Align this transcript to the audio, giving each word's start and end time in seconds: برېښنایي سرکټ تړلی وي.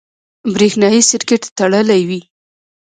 برېښنایي 0.53 1.01
سرکټ 1.09 1.43
تړلی 1.57 2.01
وي. 2.09 2.21